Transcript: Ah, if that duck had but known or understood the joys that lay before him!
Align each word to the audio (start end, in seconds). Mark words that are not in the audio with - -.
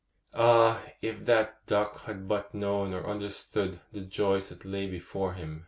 Ah, 0.33 0.81
if 1.03 1.25
that 1.25 1.63
duck 1.67 2.05
had 2.05 2.27
but 2.27 2.55
known 2.55 2.91
or 2.91 3.05
understood 3.05 3.81
the 3.91 4.01
joys 4.01 4.49
that 4.49 4.65
lay 4.65 4.87
before 4.87 5.33
him! 5.33 5.59